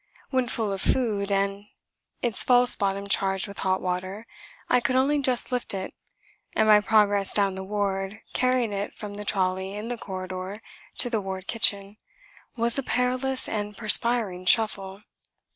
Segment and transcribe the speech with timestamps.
[0.31, 1.65] When full of food, and
[2.23, 4.25] its false bottom charged with hot water,
[4.67, 5.93] I could only just lift it,
[6.55, 10.63] and my progress down the ward, carrying it from the trolley in the corridor
[10.97, 11.97] to the ward kitchen,
[12.55, 15.03] was a perilous and perspiring shuffle.